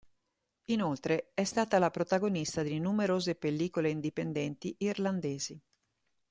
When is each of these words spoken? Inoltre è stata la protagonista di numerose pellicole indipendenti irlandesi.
Inoltre 0.69 1.29
è 1.35 1.43
stata 1.43 1.77
la 1.77 1.91
protagonista 1.91 2.63
di 2.63 2.79
numerose 2.79 3.35
pellicole 3.35 3.91
indipendenti 3.91 4.73
irlandesi. 4.79 5.61